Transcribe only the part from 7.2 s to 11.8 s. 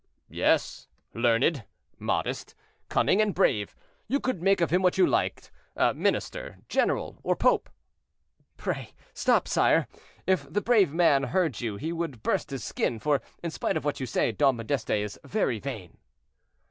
or pope." "Pray stop, sire. If the brave man heard you